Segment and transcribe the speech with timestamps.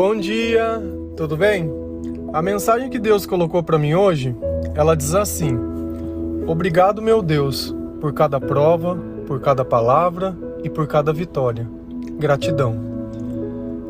[0.00, 0.80] Bom dia,
[1.16, 1.68] tudo bem?
[2.32, 4.32] A mensagem que Deus colocou para mim hoje,
[4.76, 5.58] ela diz assim:
[6.46, 11.68] Obrigado, meu Deus, por cada prova, por cada palavra e por cada vitória.
[12.16, 12.78] Gratidão.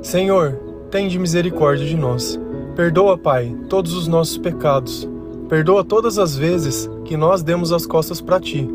[0.01, 0.59] Senhor,
[0.91, 2.41] tende misericórdia de nós.
[2.75, 5.07] Perdoa, Pai, todos os nossos pecados.
[5.47, 8.67] Perdoa todas as vezes que nós demos as costas para ti.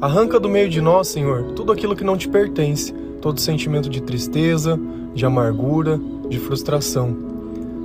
[0.00, 4.00] Arranca do meio de nós, Senhor, tudo aquilo que não te pertence, todo sentimento de
[4.00, 4.80] tristeza,
[5.14, 7.14] de amargura, de frustração.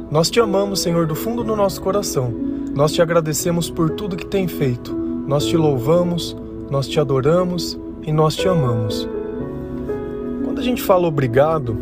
[0.10, 2.32] Nós te amamos, Senhor, do fundo do nosso coração.
[2.74, 4.94] Nós te agradecemos por tudo que tem feito.
[4.94, 6.38] Nós te louvamos,
[6.70, 9.10] nós te adoramos e nós te amamos.
[10.44, 11.76] Quando a gente fala obrigado,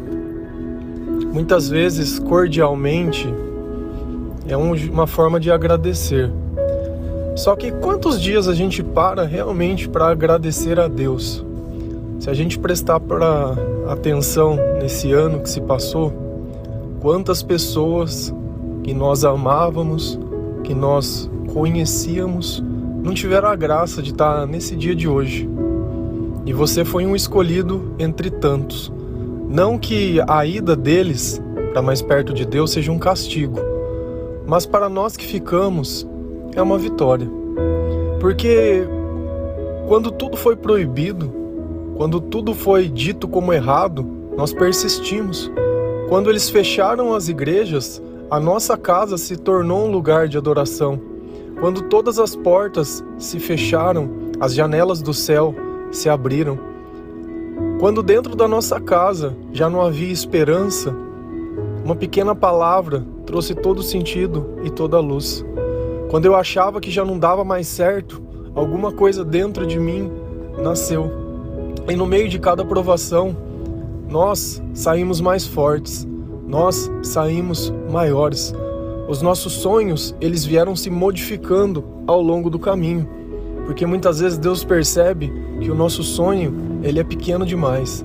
[1.34, 3.28] muitas vezes cordialmente
[4.48, 6.32] é uma forma de agradecer.
[7.36, 11.44] Só que quantos dias a gente para realmente para agradecer a Deus?
[12.20, 13.56] Se a gente prestar para
[13.90, 16.23] atenção nesse ano que se passou,
[17.04, 18.34] quantas pessoas
[18.82, 20.18] que nós amávamos,
[20.64, 22.64] que nós conhecíamos,
[23.04, 25.50] não tiveram a graça de estar nesse dia de hoje.
[26.46, 28.92] E você foi um escolhido entre tantos.
[29.50, 31.42] Não que a ida deles
[31.74, 33.60] para mais perto de Deus seja um castigo,
[34.48, 36.08] mas para nós que ficamos
[36.56, 37.30] é uma vitória.
[38.22, 38.88] Porque
[39.90, 41.30] quando tudo foi proibido,
[41.98, 44.08] quando tudo foi dito como errado,
[44.38, 45.52] nós persistimos.
[46.14, 51.02] Quando eles fecharam as igrejas, a nossa casa se tornou um lugar de adoração.
[51.60, 55.56] Quando todas as portas se fecharam, as janelas do céu
[55.92, 56.60] se abriram.
[57.80, 60.96] Quando dentro da nossa casa já não havia esperança,
[61.84, 65.44] uma pequena palavra trouxe todo o sentido e toda a luz.
[66.12, 68.22] Quando eu achava que já não dava mais certo,
[68.54, 70.12] alguma coisa dentro de mim
[70.62, 71.12] nasceu.
[71.90, 73.36] E no meio de cada provação,
[74.10, 76.08] nós saímos mais fortes,
[76.48, 78.54] nós saímos maiores.
[79.08, 83.08] Os nossos sonhos, eles vieram se modificando ao longo do caminho,
[83.66, 88.04] porque muitas vezes Deus percebe que o nosso sonho, ele é pequeno demais.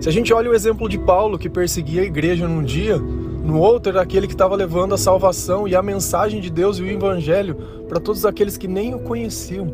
[0.00, 3.58] Se a gente olha o exemplo de Paulo, que perseguia a igreja num dia, no
[3.58, 6.86] outro era aquele que estava levando a salvação e a mensagem de Deus e o
[6.86, 7.56] evangelho
[7.88, 9.72] para todos aqueles que nem o conheciam.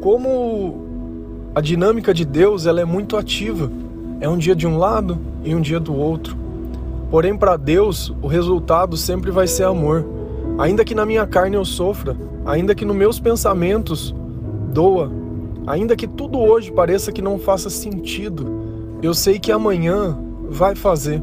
[0.00, 0.86] Como
[1.54, 3.70] a dinâmica de Deus ela é muito ativa.
[4.20, 6.36] É um dia de um lado e um dia do outro.
[7.10, 10.04] Porém, para Deus, o resultado sempre vai ser amor.
[10.58, 12.14] Ainda que na minha carne eu sofra,
[12.44, 14.14] ainda que nos meus pensamentos
[14.72, 15.10] doa,
[15.66, 18.46] ainda que tudo hoje pareça que não faça sentido,
[19.02, 20.18] eu sei que amanhã
[20.50, 21.22] vai fazer.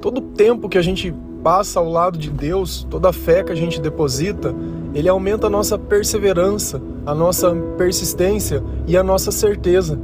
[0.00, 3.56] Todo tempo que a gente passa ao lado de Deus, toda a fé que a
[3.56, 4.54] gente deposita,
[4.94, 9.98] ele aumenta a nossa perseverança, a nossa persistência e a nossa certeza.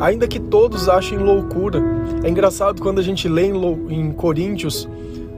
[0.00, 1.82] Ainda que todos achem loucura.
[2.24, 4.88] É engraçado quando a gente lê em Coríntios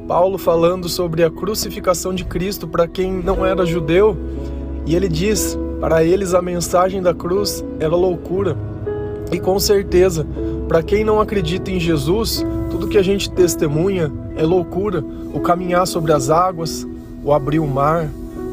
[0.07, 4.17] Paulo falando sobre a crucificação de Cristo para quem não era judeu,
[4.85, 8.57] e ele diz: para eles a mensagem da cruz era loucura.
[9.31, 10.27] E com certeza,
[10.69, 15.03] para quem não acredita em Jesus, tudo que a gente testemunha é loucura.
[15.33, 16.87] O caminhar sobre as águas,
[17.25, 18.07] o abrir o mar,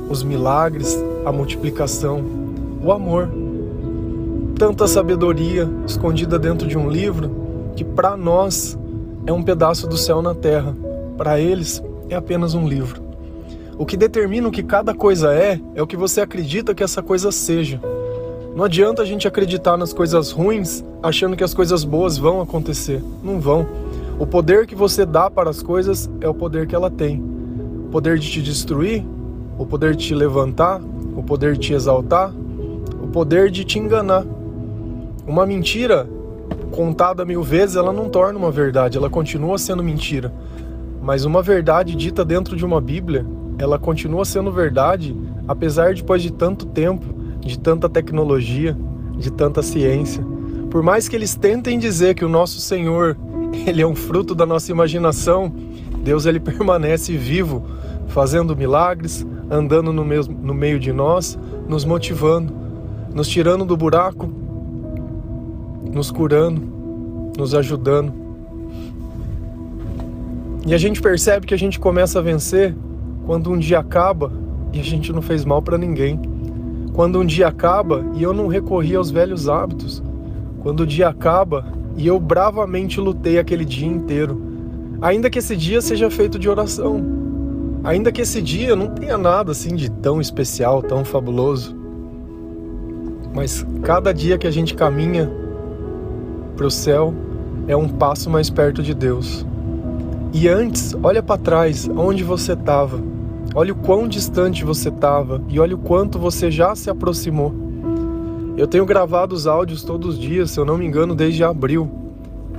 [0.09, 2.24] os milagres, a multiplicação,
[2.81, 3.30] o amor.
[4.59, 7.31] Tanta sabedoria escondida dentro de um livro
[7.78, 8.78] que para nós
[9.25, 10.75] é um pedaço do céu na terra,
[11.18, 13.02] para eles é apenas um livro.
[13.78, 17.02] O que determina o que cada coisa é, é o que você acredita que essa
[17.02, 17.80] coisa seja.
[18.53, 23.02] Não adianta a gente acreditar nas coisas ruins achando que as coisas boas vão acontecer.
[23.24, 23.66] Não vão.
[24.19, 27.24] O poder que você dá para as coisas é o poder que ela tem.
[27.86, 29.06] O poder de te destruir,
[29.58, 30.81] o poder de te levantar,
[31.16, 32.34] o poder de te exaltar,
[33.02, 34.25] o poder de te enganar.
[35.30, 36.10] Uma mentira
[36.72, 40.34] contada mil vezes, ela não torna uma verdade, ela continua sendo mentira.
[41.04, 43.24] Mas uma verdade dita dentro de uma Bíblia,
[43.60, 45.16] ela continua sendo verdade,
[45.48, 47.06] apesar depois de tanto tempo,
[47.42, 48.76] de tanta tecnologia,
[49.20, 50.26] de tanta ciência.
[50.72, 53.16] Por mais que eles tentem dizer que o nosso Senhor
[53.68, 55.54] ele é um fruto da nossa imaginação.
[56.04, 57.64] Deus ele permanece vivo,
[58.08, 61.38] fazendo milagres, andando no, mesmo, no meio de nós,
[61.68, 62.52] nos motivando,
[63.14, 64.38] nos tirando do buraco,
[65.91, 66.62] nos curando,
[67.38, 68.13] nos ajudando.
[70.65, 72.75] E a gente percebe que a gente começa a vencer
[73.25, 74.31] quando um dia acaba
[74.74, 76.19] e a gente não fez mal para ninguém.
[76.94, 80.03] Quando um dia acaba e eu não recorri aos velhos hábitos.
[80.62, 81.65] Quando o dia acaba
[81.95, 84.41] e eu bravamente lutei aquele dia inteiro.
[85.01, 87.01] Ainda que esse dia seja feito de oração.
[87.83, 91.75] Ainda que esse dia não tenha nada assim de tão especial, tão fabuloso.
[93.33, 95.31] Mas cada dia que a gente caminha
[96.60, 97.14] para o céu
[97.70, 99.46] é um passo mais perto de Deus.
[100.34, 103.00] E antes, olha para trás, onde você estava.
[103.56, 107.56] Olha o quão distante você estava e olha o quanto você já se aproximou.
[108.58, 111.90] Eu tenho gravado os áudios todos os dias, se eu não me engano, desde abril.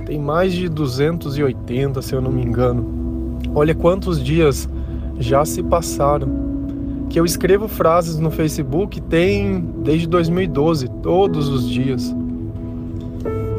[0.03, 3.37] Tem mais de 280, se eu não me engano.
[3.53, 4.67] Olha quantos dias
[5.19, 6.27] já se passaram.
[7.07, 12.15] Que eu escrevo frases no Facebook tem desde 2012, todos os dias.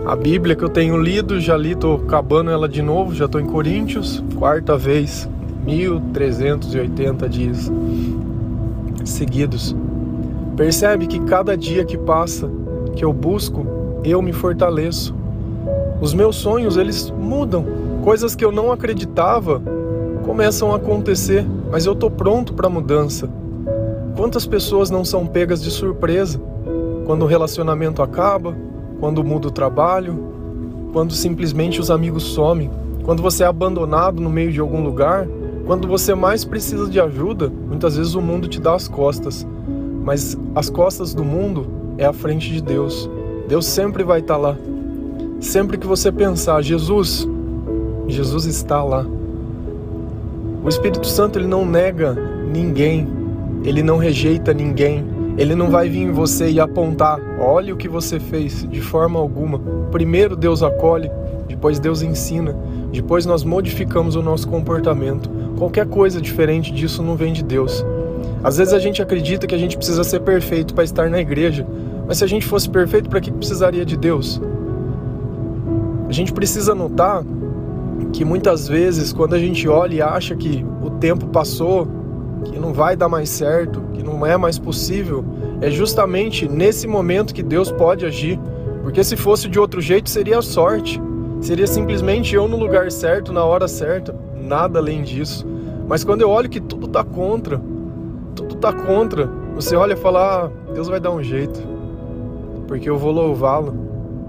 [0.05, 3.39] A Bíblia que eu tenho lido, já li, tô acabando ela de novo, já tô
[3.39, 5.29] em Coríntios, quarta vez,
[5.65, 7.71] 1380 dias
[9.05, 9.77] seguidos.
[10.57, 12.51] Percebe que cada dia que passa,
[12.97, 13.65] que eu busco,
[14.03, 15.15] eu me fortaleço.
[16.01, 17.65] Os meus sonhos, eles mudam.
[18.03, 19.63] Coisas que eu não acreditava
[20.25, 23.31] começam a acontecer, mas eu tô pronto para mudança.
[24.17, 26.41] Quantas pessoas não são pegas de surpresa
[27.07, 28.57] quando o relacionamento acaba,
[29.03, 30.17] quando muda o trabalho,
[30.93, 32.71] quando simplesmente os amigos somem,
[33.03, 35.27] quando você é abandonado no meio de algum lugar,
[35.67, 39.45] quando você mais precisa de ajuda, muitas vezes o mundo te dá as costas,
[40.05, 41.67] mas as costas do mundo
[41.99, 43.11] é a frente de Deus.
[43.49, 44.57] Deus sempre vai estar lá.
[45.41, 47.29] Sempre que você pensar, Jesus,
[48.07, 49.05] Jesus está lá.
[50.63, 52.17] O Espírito Santo ele não nega
[52.53, 53.09] ninguém,
[53.65, 55.05] ele não rejeita ninguém,
[55.37, 59.19] ele não vai vir em você e apontar, olhe o que você fez, de forma
[59.19, 59.61] alguma.
[59.91, 61.11] Primeiro Deus acolhe,
[61.49, 62.57] depois Deus ensina,
[62.93, 65.31] depois nós modificamos o nosso comportamento.
[65.57, 67.85] Qualquer coisa diferente disso não vem de Deus.
[68.45, 71.67] Às vezes a gente acredita que a gente precisa ser perfeito para estar na igreja,
[72.07, 74.41] mas se a gente fosse perfeito, para que precisaria de Deus?
[76.09, 77.25] A gente precisa notar
[78.13, 81.89] que muitas vezes, quando a gente olha e acha que o tempo passou,
[82.45, 85.25] que não vai dar mais certo, que não é mais possível,
[85.61, 88.39] é justamente nesse momento que Deus pode agir.
[88.83, 91.01] Porque se fosse de outro jeito, seria sorte.
[91.41, 94.15] Seria simplesmente eu no lugar certo, na hora certa.
[94.37, 95.47] Nada além disso.
[95.89, 97.61] Mas quando eu olho que tudo está contra,
[98.35, 101.61] tudo está contra, você olha e fala: ah, Deus vai dar um jeito.
[102.67, 103.75] Porque eu vou louvá-lo,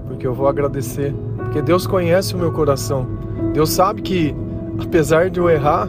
[0.06, 1.14] porque eu vou agradecer.
[1.36, 3.06] Porque Deus conhece o meu coração.
[3.52, 4.34] Deus sabe que,
[4.80, 5.88] apesar de eu errar,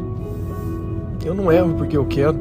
[1.25, 2.37] eu não erro porque eu quero.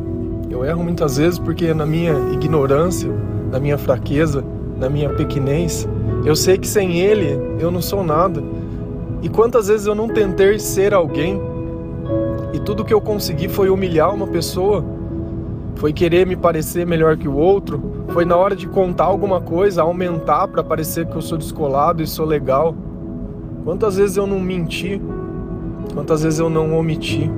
[0.50, 3.10] Eu erro muitas vezes porque na minha ignorância,
[3.50, 4.44] na minha fraqueza,
[4.78, 5.88] na minha pequenez,
[6.24, 8.42] eu sei que sem Ele eu não sou nada.
[9.22, 11.40] E quantas vezes eu não tentei ser alguém
[12.52, 14.84] e tudo que eu consegui foi humilhar uma pessoa,
[15.76, 19.82] foi querer me parecer melhor que o outro, foi na hora de contar alguma coisa,
[19.82, 22.74] aumentar para parecer que eu sou descolado e sou legal.
[23.64, 25.00] Quantas vezes eu não menti,
[25.94, 27.30] quantas vezes eu não omiti.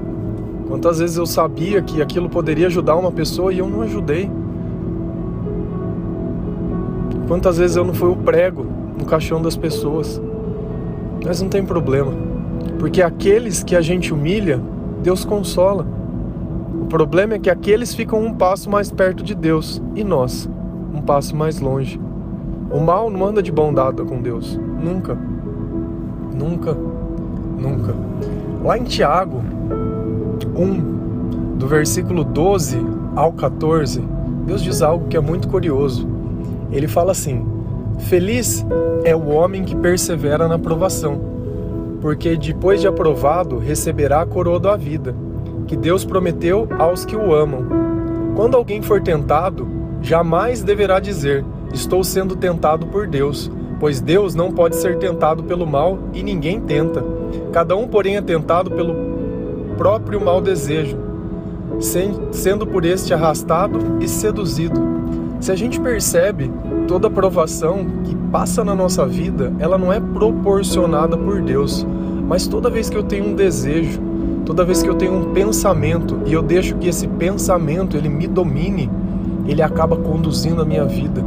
[0.68, 4.30] Quantas vezes eu sabia que aquilo poderia ajudar uma pessoa e eu não ajudei?
[7.28, 8.66] Quantas vezes eu não fui o prego
[8.98, 10.20] no caixão das pessoas?
[11.24, 12.12] Mas não tem problema,
[12.78, 14.60] porque aqueles que a gente humilha,
[15.02, 15.86] Deus consola.
[16.82, 20.48] O problema é que aqueles ficam um passo mais perto de Deus e nós,
[20.94, 22.00] um passo mais longe.
[22.70, 25.16] O mal não anda de bom dado com Deus, nunca.
[26.34, 26.76] Nunca,
[27.58, 27.94] nunca.
[28.62, 29.42] Lá em Tiago,
[30.56, 32.78] 1, do versículo 12
[33.14, 34.02] ao 14,
[34.46, 36.08] Deus diz algo que é muito curioso.
[36.72, 37.46] Ele fala assim:
[37.98, 38.64] Feliz
[39.04, 41.20] é o homem que persevera na provação,
[42.00, 45.14] porque depois de aprovado receberá a coroa da vida,
[45.66, 47.66] que Deus prometeu aos que o amam.
[48.34, 49.66] Quando alguém for tentado,
[50.00, 53.50] jamais deverá dizer: Estou sendo tentado por Deus,
[53.80, 57.04] pois Deus não pode ser tentado pelo mal e ninguém tenta.
[57.52, 59.15] Cada um, porém, é tentado pelo
[59.76, 60.96] próprio mau desejo,
[62.32, 64.80] sendo por este arrastado e seduzido.
[65.40, 66.50] Se a gente percebe,
[66.88, 71.86] toda provação que passa na nossa vida, ela não é proporcionada por Deus,
[72.26, 74.00] mas toda vez que eu tenho um desejo,
[74.44, 78.26] toda vez que eu tenho um pensamento e eu deixo que esse pensamento ele me
[78.26, 78.90] domine,
[79.46, 81.22] ele acaba conduzindo a minha vida.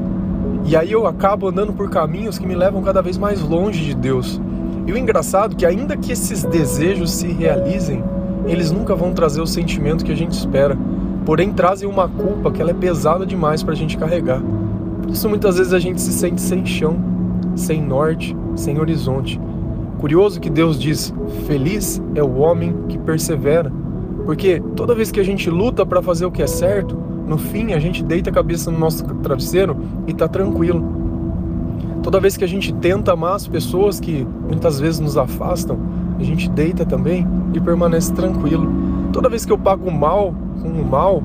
[0.65, 3.95] E aí eu acabo andando por caminhos que me levam cada vez mais longe de
[3.95, 4.41] Deus.
[4.85, 8.03] E o engraçado é que ainda que esses desejos se realizem,
[8.45, 10.77] eles nunca vão trazer o sentimento que a gente espera,
[11.25, 14.41] porém trazem uma culpa que ela é pesada demais para a gente carregar.
[15.01, 16.97] Por isso muitas vezes a gente se sente sem chão,
[17.55, 19.39] sem norte, sem horizonte.
[19.99, 21.13] Curioso que Deus diz:
[21.45, 23.71] Feliz é o homem que persevera,
[24.25, 27.73] porque toda vez que a gente luta para fazer o que é certo, no fim
[27.73, 29.75] a gente deita a cabeça no nosso travesseiro
[30.07, 30.83] e está tranquilo.
[32.01, 35.77] Toda vez que a gente tenta amar as pessoas que muitas vezes nos afastam,
[36.19, 38.69] a gente deita também e permanece tranquilo.
[39.13, 41.23] Toda vez que eu pago mal com o mal,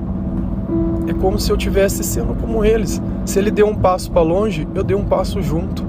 [1.06, 3.02] é como se eu tivesse sendo como eles.
[3.24, 5.84] Se ele deu um passo para longe, eu dei um passo junto.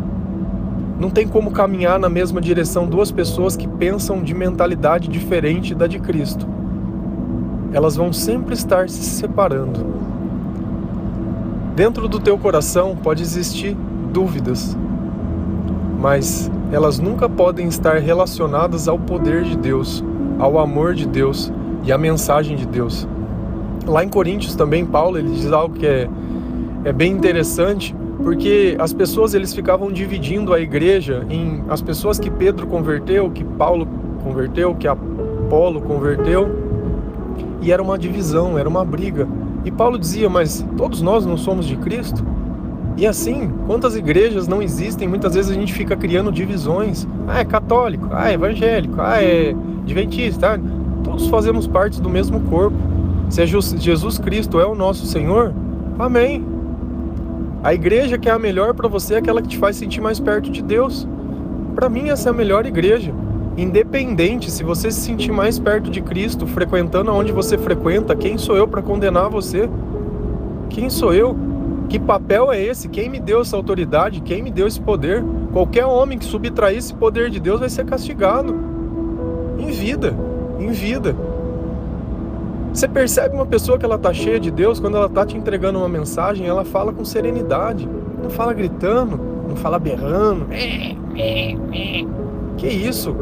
[1.00, 5.88] Não tem como caminhar na mesma direção duas pessoas que pensam de mentalidade diferente da
[5.88, 6.48] de Cristo.
[7.74, 9.86] Elas vão sempre estar se separando.
[11.76, 13.76] Dentro do teu coração pode existir
[14.14, 14.78] dúvidas,
[16.00, 20.04] mas elas nunca podem estar relacionadas ao poder de Deus,
[20.40, 21.52] ao amor de Deus
[21.84, 23.08] e à mensagem de Deus.
[23.86, 26.10] Lá em Coríntios também Paulo ele diz algo que é,
[26.84, 32.32] é bem interessante, porque as pessoas eles ficavam dividindo a igreja em as pessoas que
[32.32, 33.88] Pedro converteu, que Paulo
[34.24, 36.50] converteu, que Apolo converteu,
[37.62, 39.28] e era uma divisão, era uma briga.
[39.64, 42.24] E Paulo dizia: Mas todos nós não somos de Cristo?
[42.98, 45.08] E assim, quantas igrejas não existem?
[45.08, 47.06] Muitas vezes a gente fica criando divisões.
[47.28, 50.60] Ah, é católico, ah, é evangélico, ah, é adventista.
[51.04, 52.78] Todos fazemos parte do mesmo corpo.
[53.30, 55.54] Se é Jesus Cristo é o nosso Senhor,
[56.00, 56.46] amém.
[57.64, 60.20] A igreja que é a melhor para você é aquela que te faz sentir mais
[60.20, 61.08] perto de Deus.
[61.76, 63.14] Para mim, essa é a melhor igreja.
[63.58, 68.56] Independente se você se sentir mais perto de Cristo, frequentando aonde você frequenta, quem sou
[68.56, 69.70] eu para condenar você?
[70.70, 71.36] Quem sou eu?
[71.90, 72.90] Que papel é esse?
[72.90, 74.22] Quem me deu essa autoridade?
[74.22, 75.24] Quem me deu esse poder?
[75.54, 78.56] Qualquer homem que subtrair esse poder de Deus vai ser castigado.
[79.60, 80.16] Em vida,
[80.60, 81.16] em vida.
[82.74, 85.80] Você percebe uma pessoa que ela tá cheia de Deus quando ela tá te entregando
[85.80, 87.88] uma mensagem, ela fala com serenidade,
[88.22, 90.48] não fala gritando, não fala berrando.
[92.58, 93.16] Que isso?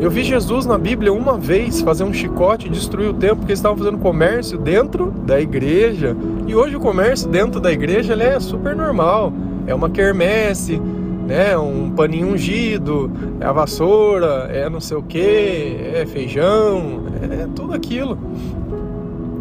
[0.00, 3.50] Eu vi Jesus na Bíblia uma vez fazer um chicote e destruir o templo porque
[3.50, 6.16] eles estavam fazendo comércio dentro da igreja.
[6.46, 9.32] E hoje o comércio dentro da igreja é super normal.
[9.66, 10.80] É uma quermesse,
[11.26, 11.58] né?
[11.58, 17.74] Um paninho ungido, é a vassoura, é não sei o que, é feijão, é tudo
[17.74, 18.16] aquilo.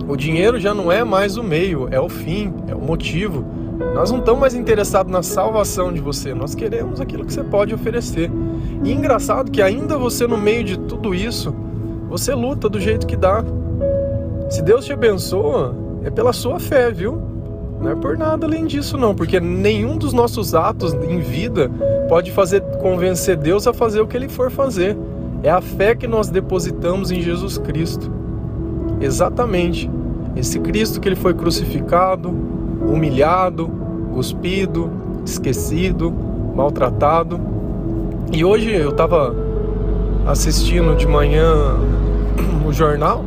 [0.07, 3.45] O dinheiro já não é mais o meio, é o fim, é o motivo.
[3.93, 7.73] Nós não estamos mais interessados na salvação de você, nós queremos aquilo que você pode
[7.73, 8.31] oferecer.
[8.83, 11.53] E engraçado que ainda você no meio de tudo isso,
[12.09, 13.43] você luta do jeito que dá.
[14.49, 17.21] Se Deus te abençoa, é pela sua fé, viu?
[17.79, 21.69] Não é por nada além disso, não, porque nenhum dos nossos atos em vida
[22.09, 24.97] pode fazer convencer Deus a fazer o que Ele for fazer.
[25.43, 28.11] É a fé que nós depositamos em Jesus Cristo.
[28.99, 29.89] Exatamente.
[30.35, 32.33] Esse Cristo que ele foi crucificado,
[32.87, 33.69] humilhado,
[34.13, 34.89] cuspido,
[35.25, 36.13] esquecido,
[36.55, 37.39] maltratado.
[38.31, 39.35] E hoje eu estava
[40.25, 41.77] assistindo de manhã
[42.67, 43.23] o jornal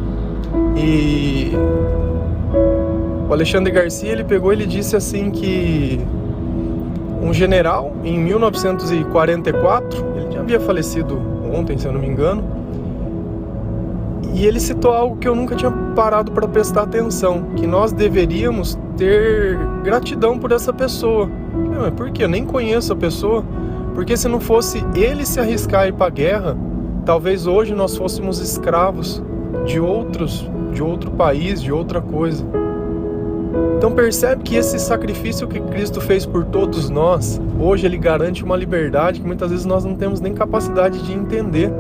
[0.77, 1.53] e
[3.29, 6.01] o Alexandre Garcia ele pegou ele disse assim que
[7.23, 11.19] um general em 1944 ele já havia falecido
[11.55, 12.60] ontem se eu não me engano
[14.35, 18.79] e ele citou algo que eu nunca tinha parado para prestar atenção que nós deveríamos
[18.97, 21.29] ter gratidão por essa pessoa.
[21.55, 23.45] Não, por que eu nem conheço a pessoa.
[23.95, 26.57] Porque se não fosse ele se arriscar a ir para a guerra
[27.05, 29.23] talvez hoje nós fôssemos escravos
[29.67, 32.47] de outros de outro país de outra coisa.
[33.77, 38.57] Então percebe que esse sacrifício que Cristo fez por todos nós, hoje ele garante uma
[38.57, 41.73] liberdade que muitas vezes nós não temos nem capacidade de entender.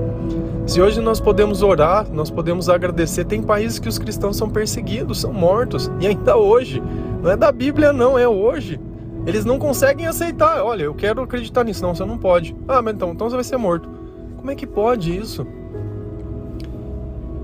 [0.71, 5.23] Se hoje nós podemos orar, nós podemos agradecer, tem países que os cristãos são perseguidos,
[5.23, 6.81] são mortos, e ainda hoje,
[7.21, 8.79] não é da Bíblia não, é hoje.
[9.27, 12.55] Eles não conseguem aceitar, olha, eu quero acreditar nisso, não, você não pode.
[12.69, 13.89] Ah, mas então, então você vai ser morto.
[14.37, 15.45] Como é que pode isso?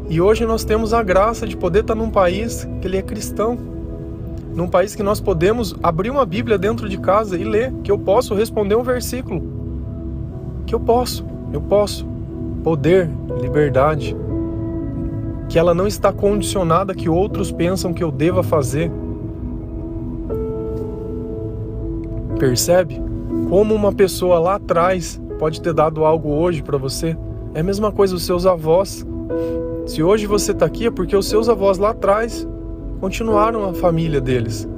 [0.08, 3.58] E hoje nós temos a graça de poder estar num país que ele é cristão
[4.54, 7.98] num país que nós podemos abrir uma Bíblia dentro de casa e ler, que eu
[7.98, 9.42] posso responder um versículo.
[10.64, 12.15] Que eu posso, eu posso.
[12.66, 13.08] Poder,
[13.40, 14.16] liberdade.
[15.48, 18.90] Que ela não está condicionada que outros pensam que eu deva fazer.
[22.40, 23.00] Percebe?
[23.48, 27.16] Como uma pessoa lá atrás pode ter dado algo hoje para você.
[27.54, 29.06] É a mesma coisa os seus avós.
[29.86, 32.48] Se hoje você está aqui é porque os seus avós lá atrás
[33.00, 34.68] continuaram a família deles.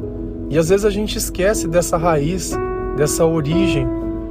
[0.51, 2.53] E às vezes a gente esquece dessa raiz,
[2.99, 3.89] dessa origem,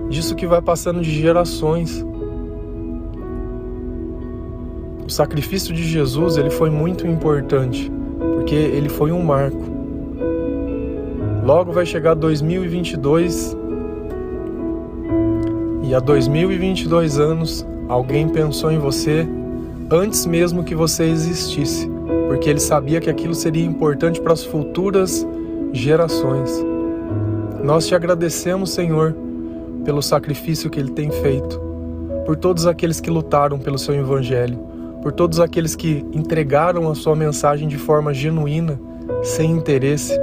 [0.10, 2.06] disso que vai passando de gerações.
[5.08, 7.92] O sacrifício de Jesus, ele foi muito importante,
[8.36, 9.64] porque ele foi um marco.
[11.44, 13.56] Logo vai chegar 2022
[15.84, 19.26] e há 2022 anos alguém pensou em você
[19.90, 21.90] antes mesmo que você existisse
[22.28, 25.26] porque ele sabia que aquilo seria importante para as futuras
[25.72, 26.52] gerações.
[27.64, 29.16] Nós te agradecemos, Senhor,
[29.84, 31.60] pelo sacrifício que ele tem feito,
[32.26, 34.60] por todos aqueles que lutaram pelo seu evangelho,
[35.02, 38.80] por todos aqueles que entregaram a sua mensagem de forma genuína,
[39.24, 40.14] sem interesse,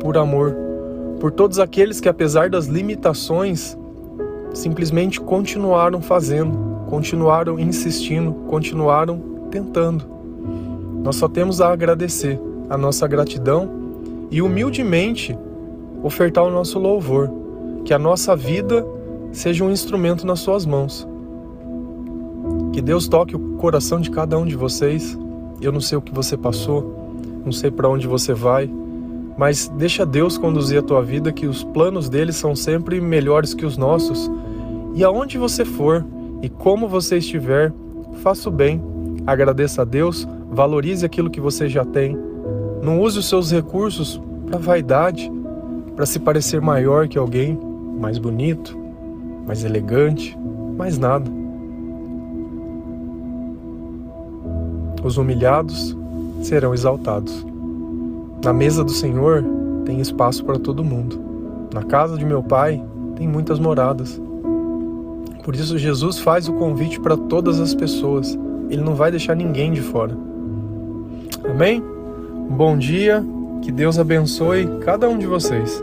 [0.00, 0.56] por amor,
[1.20, 3.76] por todos aqueles que, apesar das limitações,
[4.52, 6.58] simplesmente continuaram fazendo,
[6.88, 9.20] continuaram insistindo, continuaram
[9.50, 10.04] tentando.
[11.02, 13.68] Nós só temos a agradecer a nossa gratidão
[14.30, 15.36] e humildemente
[16.02, 17.30] ofertar o nosso louvor,
[17.84, 18.84] que a nossa vida
[19.30, 21.06] seja um instrumento nas suas mãos.
[22.72, 25.18] Que Deus toque o coração de cada um de vocês.
[25.60, 27.14] Eu não sei o que você passou,
[27.44, 28.68] não sei para onde você vai,
[29.36, 33.66] mas deixa Deus conduzir a tua vida, que os planos dele são sempre melhores que
[33.66, 34.30] os nossos.
[34.94, 36.04] E aonde você for
[36.42, 37.72] e como você estiver,
[38.22, 38.82] faça o bem,
[39.26, 42.18] agradeça a Deus, valorize aquilo que você já tem.
[42.82, 45.30] Não use os seus recursos para vaidade,
[45.94, 47.58] para se parecer maior que alguém,
[48.00, 48.76] mais bonito,
[49.46, 50.36] mais elegante,
[50.76, 51.41] mais nada.
[55.02, 55.96] Os humilhados
[56.42, 57.44] serão exaltados.
[58.44, 59.44] Na mesa do Senhor
[59.84, 61.20] tem espaço para todo mundo.
[61.72, 62.82] Na casa de meu Pai
[63.16, 64.20] tem muitas moradas.
[65.44, 68.38] Por isso, Jesus faz o convite para todas as pessoas.
[68.70, 70.16] Ele não vai deixar ninguém de fora.
[71.44, 71.82] Amém?
[72.52, 73.24] bom dia,
[73.62, 75.82] que Deus abençoe cada um de vocês.